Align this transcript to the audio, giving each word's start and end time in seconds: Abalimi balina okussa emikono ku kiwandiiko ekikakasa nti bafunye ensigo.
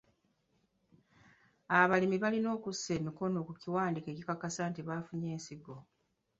Abalimi 1.79 2.17
balina 2.23 2.47
okussa 2.57 2.89
emikono 2.97 3.37
ku 3.47 3.53
kiwandiiko 3.61 4.07
ekikakasa 4.13 4.61
nti 4.69 4.81
bafunye 4.87 5.27
ensigo. 5.35 5.75